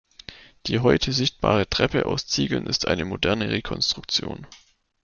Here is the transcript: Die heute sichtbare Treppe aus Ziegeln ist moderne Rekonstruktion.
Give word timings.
Die 0.65 0.79
heute 0.79 1.13
sichtbare 1.13 1.69
Treppe 1.69 2.07
aus 2.07 2.25
Ziegeln 2.25 2.65
ist 2.65 2.87
moderne 2.89 3.51
Rekonstruktion. 3.51 4.47